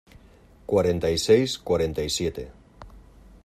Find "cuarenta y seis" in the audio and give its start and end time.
0.65-1.59